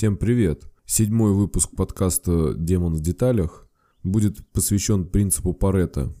[0.00, 0.62] Всем привет!
[0.86, 3.68] Седьмой выпуск подкаста «Демон в деталях»
[4.02, 6.16] будет посвящен принципу Паретта.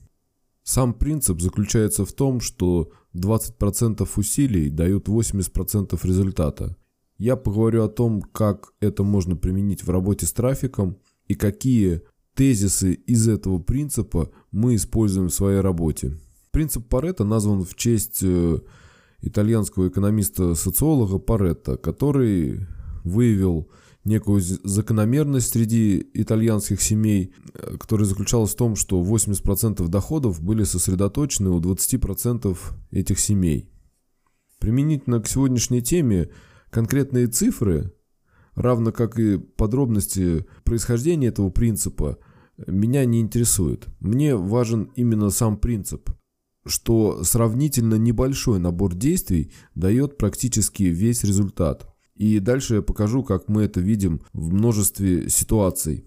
[0.62, 6.76] Сам принцип заключается в том, что 20% усилий дают 80% результата.
[7.16, 12.02] Я поговорю о том, как это можно применить в работе с трафиком и какие
[12.34, 16.18] тезисы из этого принципа мы используем в своей работе.
[16.50, 18.58] Принцип Паретта назван в честь э,
[19.22, 22.66] итальянского экономиста-социолога Паретта, который
[23.04, 23.70] выявил
[24.04, 31.50] некую закономерность среди итальянских семей, э, которая заключалась в том, что 80% доходов были сосредоточены
[31.50, 32.56] у 20%
[32.90, 33.70] этих семей.
[34.58, 36.30] Применительно к сегодняшней теме
[36.70, 37.92] конкретные цифры,
[38.54, 42.18] равно как и подробности происхождения этого принципа,
[42.66, 43.88] меня не интересуют.
[44.00, 46.10] Мне важен именно сам принцип,
[46.66, 51.89] что сравнительно небольшой набор действий дает практически весь результат.
[52.20, 56.04] И дальше я покажу, как мы это видим в множестве ситуаций.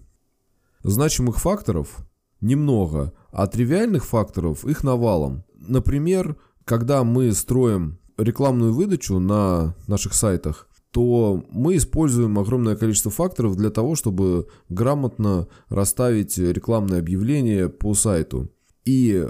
[0.84, 2.06] Значимых факторов
[2.40, 5.42] немного, а тривиальных факторов их навалом.
[5.56, 13.56] Например, когда мы строим рекламную выдачу на наших сайтах, то мы используем огромное количество факторов
[13.56, 18.52] для того, чтобы грамотно расставить рекламное объявление по сайту.
[18.84, 19.26] И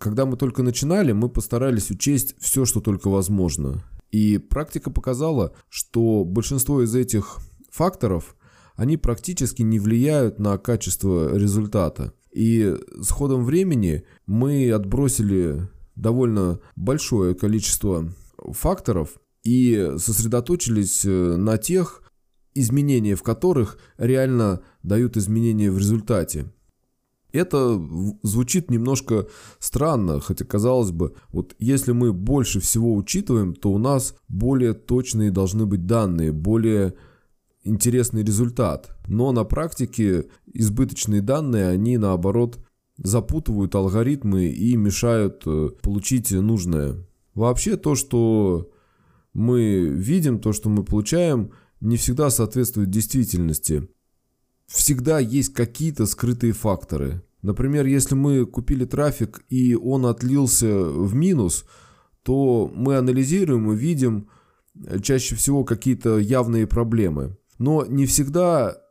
[0.00, 3.84] когда мы только начинали, мы постарались учесть все, что только возможно.
[4.16, 7.36] И практика показала, что большинство из этих
[7.70, 8.34] факторов,
[8.74, 12.14] они практически не влияют на качество результата.
[12.32, 22.02] И с ходом времени мы отбросили довольно большое количество факторов и сосредоточились э, на тех,
[22.54, 26.46] изменения в которых реально дают изменения в результате.
[27.36, 27.80] Это
[28.22, 34.16] звучит немножко странно, хотя казалось бы, вот если мы больше всего учитываем, то у нас
[34.28, 36.94] более точные должны быть данные, более
[37.62, 38.96] интересный результат.
[39.06, 42.58] Но на практике избыточные данные, они наоборот
[42.96, 47.06] запутывают алгоритмы и мешают э, получить нужное.
[47.34, 48.70] Вообще то, что
[49.34, 51.50] мы видим, то, что мы получаем,
[51.80, 53.86] не всегда соответствует действительности
[54.66, 57.22] всегда есть какие-то скрытые факторы.
[57.46, 61.64] Например, если мы купили трафик и он отлился в минус,
[62.24, 64.28] то мы анализируем и видим
[64.84, 67.36] э, чаще всего какие-то явные проблемы.
[67.60, 68.82] Но не всегда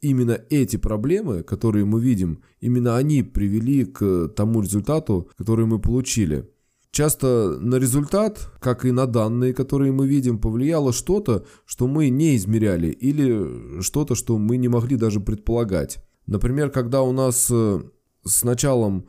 [0.00, 6.48] именно эти проблемы, которые мы видим, именно они привели к тому результату, который мы получили.
[6.92, 12.36] Часто на результат, как и на данные, которые мы видим, повлияло что-то, что мы не
[12.36, 16.02] измеряли, или что-то, что мы не могли даже предполагать.
[16.26, 17.82] Например, когда у нас э,
[18.24, 19.08] с началом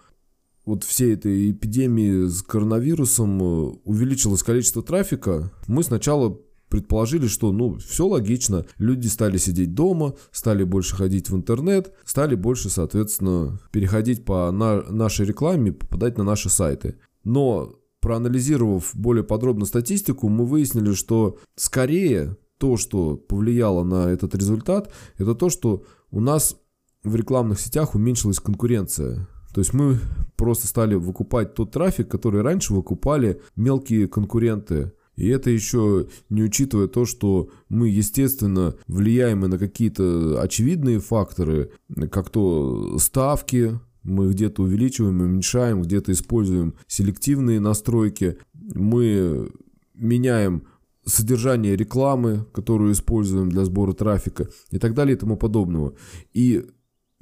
[0.66, 3.44] вот всей этой эпидемии с коронавирусом э,
[3.84, 10.64] увеличилось количество трафика, мы сначала предположили, что ну все логично, люди стали сидеть дома, стали
[10.64, 16.50] больше ходить в интернет, стали больше, соответственно, переходить по на нашей рекламе, попадать на наши
[16.50, 16.96] сайты.
[17.24, 24.92] Но проанализировав более подробно статистику, мы выяснили, что скорее то, что повлияло на этот результат,
[25.18, 26.58] это то, что у нас
[27.04, 29.28] в рекламных сетях уменьшилась конкуренция.
[29.54, 30.00] То есть мы
[30.36, 34.94] просто стали выкупать тот трафик, который раньше выкупали мелкие конкуренты.
[35.16, 41.72] И это еще не учитывая то, что мы, естественно, влияем и на какие-то очевидные факторы,
[42.10, 48.38] как то ставки, мы где-то увеличиваем, уменьшаем, где-то используем селективные настройки.
[48.54, 49.52] Мы
[49.94, 50.68] меняем
[51.06, 55.94] содержание рекламы, которую используем для сбора трафика и так далее и тому подобного.
[56.34, 56.66] И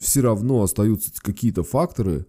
[0.02, 2.26] все равно остаются какие-то факторы,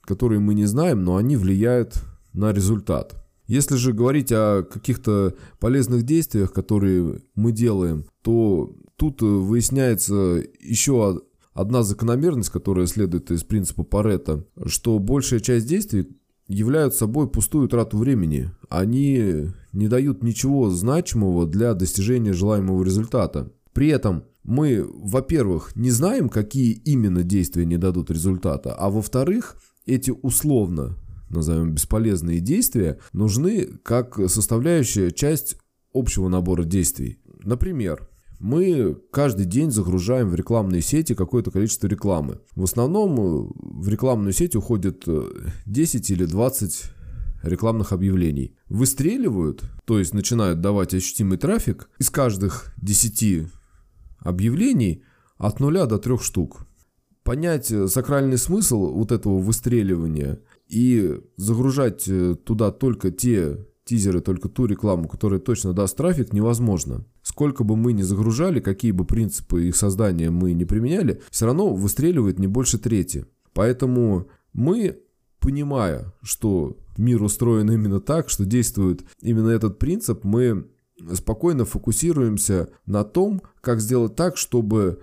[0.00, 2.02] которые мы не знаем, но они влияют
[2.32, 3.22] на результат.
[3.46, 11.20] Если же говорить о каких-то полезных действиях, которые мы делаем, то тут выясняется еще
[11.52, 16.08] одна закономерность, которая следует из принципа Паретта, что большая часть действий
[16.48, 18.50] являются собой пустую трату времени.
[18.70, 23.52] Они не дают ничего значимого для достижения желаемого результата.
[23.72, 29.56] При этом мы, во-первых, не знаем, какие именно действия не дадут результата, а во-вторых,
[29.86, 30.98] эти условно,
[31.30, 35.56] назовем бесполезные действия, нужны как составляющая часть
[35.94, 37.20] общего набора действий.
[37.44, 38.08] Например,
[38.38, 42.40] мы каждый день загружаем в рекламные сети какое-то количество рекламы.
[42.56, 45.04] В основном э, в рекламную сеть уходит
[45.66, 46.82] 10 э, или 20
[47.44, 48.56] рекламных объявлений.
[48.68, 53.46] Выстреливают, то есть начинают давать ощутимый трафик, из каждых 10
[54.24, 55.02] объявлений
[55.38, 56.66] от 0 до 3 штук.
[57.22, 62.08] Понять э, сакральный смысл вот этого выстреливания и загружать
[62.44, 67.04] туда только те тизеры только ту рекламу, которая точно даст трафик, невозможно.
[67.22, 71.74] Сколько бы мы ни загружали, какие бы принципы их создания мы не применяли, все равно
[71.74, 73.26] выстреливает не больше трети.
[73.52, 74.98] Поэтому мы,
[75.40, 80.66] понимая, что мир устроен именно так, что действует именно этот принцип, мы
[81.14, 85.00] спокойно фокусируемся на том, как сделать так, чтобы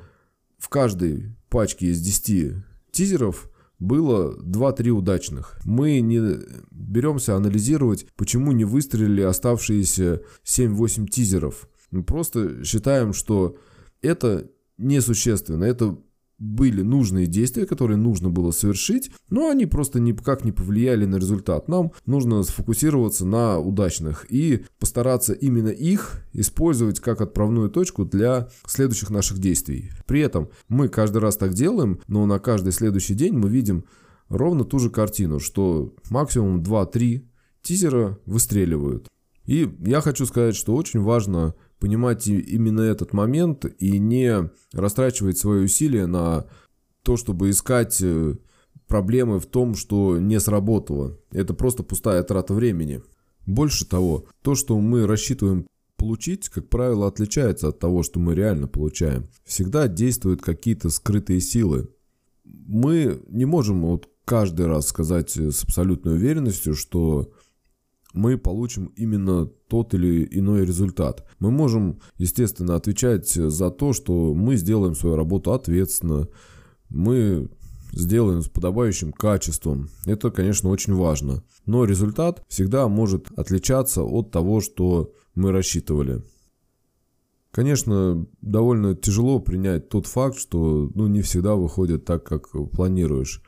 [0.58, 3.50] в каждой пачке из 10 тизеров
[3.80, 5.58] было 2-3 удачных.
[5.64, 11.68] Мы не беремся анализировать, почему не выстрелили оставшиеся 7-8 тизеров.
[11.92, 13.58] Мы просто считаем, что
[14.02, 15.64] это несущественно.
[15.64, 15.98] Это
[16.40, 21.68] были нужные действия, которые нужно было совершить, но они просто никак не повлияли на результат.
[21.68, 29.10] Нам нужно сфокусироваться на удачных и постараться именно их использовать как отправную точку для следующих
[29.10, 29.92] наших действий.
[30.08, 33.86] При этом мы каждый раз так делаем, но на каждый следующий день мы видим
[34.30, 37.26] ровно ту же картину, что максимум 2-3
[37.62, 39.08] тизера выстреливают.
[39.46, 45.64] И я хочу сказать, что очень важно понимать именно этот момент и не растрачивать свои
[45.64, 46.46] усилия на
[47.04, 48.36] то, чтобы искать э,
[48.88, 51.18] проблемы в том, что не сработало.
[51.32, 53.02] Это просто пустая трата времени.
[53.46, 55.66] Больше того, то, что мы рассчитываем
[55.96, 59.26] получить, как правило, отличается от того, что мы реально получаем.
[59.46, 61.90] Всегда действуют какие-то скрытые силы.
[62.44, 67.32] Мы не можем вот каждый раз сказать с абсолютной уверенностью, что
[68.14, 71.28] мы получим именно тот или иной результат.
[71.40, 76.28] Мы можем, естественно, отвечать за то, что мы сделаем свою работу ответственно,
[76.90, 77.50] мы
[77.92, 79.90] сделаем с подобающим качеством.
[80.06, 81.44] Это, конечно, очень важно.
[81.66, 86.24] Но результат всегда может отличаться от того, что мы рассчитывали.
[87.52, 93.42] Конечно, довольно тяжело принять тот факт, что ну, не всегда выходит так, как планируешь.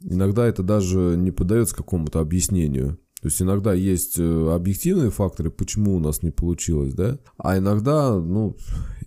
[0.00, 2.98] Иногда это даже не поддается какому-то объяснению.
[3.24, 8.20] То есть иногда есть э, объективные факторы, почему у нас не получилось, да, а иногда,
[8.20, 8.54] ну,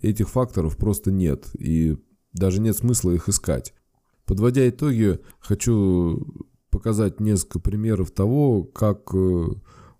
[0.02, 1.96] этих факторов просто нет, и
[2.32, 3.74] даже нет смысла их искать.
[4.24, 6.26] Подводя итоги, хочу
[6.68, 9.46] показать несколько примеров того, как э,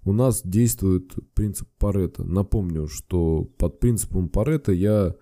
[0.03, 2.25] у нас действует принцип Парета.
[2.25, 5.15] Напомню, что под принципом Парета я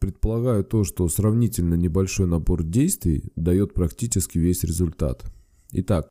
[0.00, 5.32] предполагаю то, что сравнительно небольшой набор действий дает практически весь результат.
[5.70, 6.08] Итак,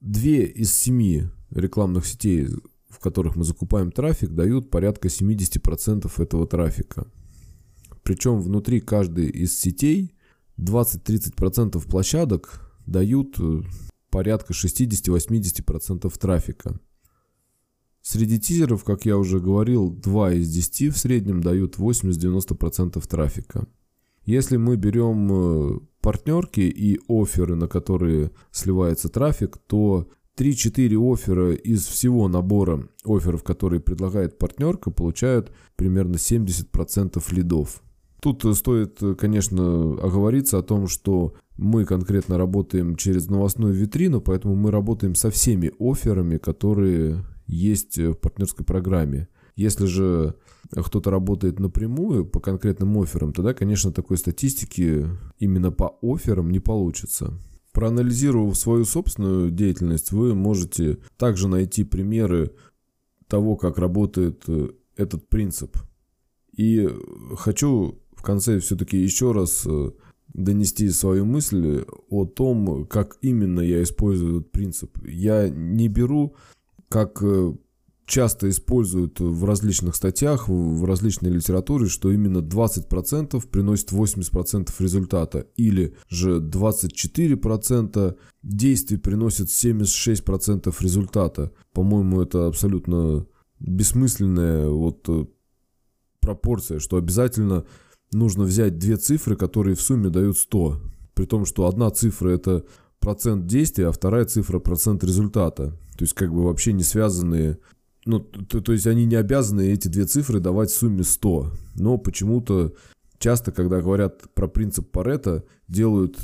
[0.00, 2.48] две из семи рекламных сетей,
[2.88, 7.06] в которых мы закупаем трафик, дают порядка 70% этого трафика.
[8.02, 10.14] Причем внутри каждой из сетей
[10.58, 13.62] 20-30% площадок дают э,
[14.10, 16.80] порядка 60-80% трафика.
[18.02, 23.68] Среди тизеров, как я уже говорил, 2 из 10 в среднем дают 80-90% трафика.
[24.24, 31.84] Если мы берем э, партнерки и оферы, на которые сливается трафик, то 3-4 оффера из
[31.86, 37.82] всего набора офферов, которые предлагает партнерка, получают примерно 70% лидов.
[38.22, 44.70] Тут стоит, конечно, оговориться о том, что мы конкретно работаем через новостную витрину, поэтому мы
[44.70, 49.28] работаем со всеми офферами, которые есть в партнерской программе.
[49.56, 50.34] Если же
[50.70, 55.06] кто-то работает напрямую по конкретным офферам, тогда, конечно, такой статистики
[55.38, 57.38] именно по офферам не получится.
[57.72, 62.52] Проанализировав свою собственную деятельность, вы можете также найти примеры
[63.28, 65.76] того, как работает э, этот принцип.
[66.56, 66.88] И
[67.36, 69.90] хочу в конце все-таки еще раз э,
[70.34, 74.98] донести свою мысль о том, как именно я использую этот принцип.
[75.06, 76.36] Я не беру
[76.88, 77.54] как э,
[78.10, 85.94] часто используют в различных статьях, в различной литературе, что именно 20% приносит 80% результата, или
[86.08, 91.52] же 24% действий приносит 76% результата.
[91.72, 93.26] По-моему, это абсолютно
[93.60, 95.26] бессмысленная вот э,
[96.20, 97.64] пропорция, что обязательно
[98.12, 100.80] нужно взять две цифры, которые в сумме дают 100.
[101.14, 102.64] При том, что одна цифра это
[102.98, 105.78] процент действия, а вторая цифра процент результата.
[105.96, 107.58] То есть как бы вообще не связанные
[108.04, 111.52] ну, то, то есть они не обязаны эти две цифры давать в сумме 100.
[111.76, 112.74] Но почему-то
[113.18, 116.18] часто, когда говорят про принцип Парета, делают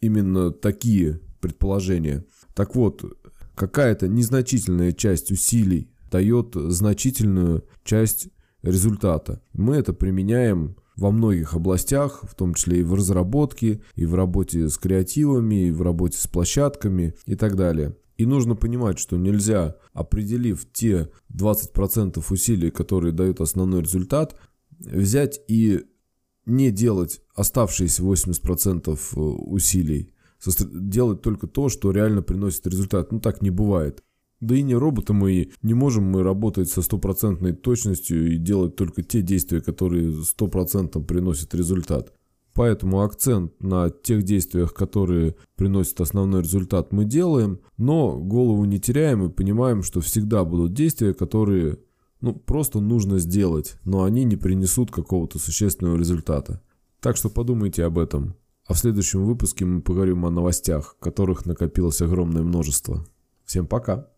[0.00, 2.24] именно такие предположения.
[2.54, 3.04] Так вот,
[3.54, 8.28] какая-то незначительная часть усилий дает значительную часть
[8.62, 9.40] результата.
[9.52, 14.68] Мы это применяем во многих областях, в том числе и в разработке, и в работе
[14.68, 17.96] с креативами, и в работе с площадками и так далее.
[18.20, 24.38] И нужно понимать, что нельзя, определив те 20% усилий, которые дают основной результат,
[24.78, 25.86] взять и
[26.44, 30.12] не делать оставшиеся 80% усилий,
[30.70, 33.10] делать только то, что реально приносит результат.
[33.10, 34.04] Ну так не бывает.
[34.40, 39.02] Да и не роботы мы, не можем мы работать со стопроцентной точностью и делать только
[39.02, 42.12] те действия, которые стопроцентно приносят результат.
[42.54, 49.24] Поэтому акцент на тех действиях, которые приносят основной результат, мы делаем, но голову не теряем
[49.24, 51.78] и понимаем, что всегда будут действия, которые
[52.20, 56.60] ну, просто нужно сделать, но они не принесут какого-то существенного результата.
[57.00, 58.34] Так что подумайте об этом.
[58.66, 63.06] А в следующем выпуске мы поговорим о новостях, которых накопилось огромное множество.
[63.44, 64.08] Всем пока!